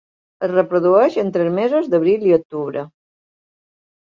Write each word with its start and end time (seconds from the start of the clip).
Es 0.45 0.51
reprodueix 0.53 1.17
entre 1.23 1.45
els 1.47 1.53
mesos 1.57 1.91
d'abril 1.91 2.27
i 2.31 2.35
octubre. 2.39 2.87